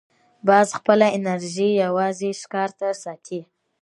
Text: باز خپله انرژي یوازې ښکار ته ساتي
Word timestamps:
باز 0.47 0.67
خپله 0.77 1.07
انرژي 1.17 1.69
یوازې 1.83 2.29
ښکار 2.41 2.69
ته 2.79 2.87
ساتي 3.03 3.39